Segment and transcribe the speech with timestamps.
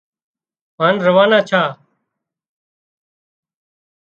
[0.79, 1.63] هانَ روانا ڇا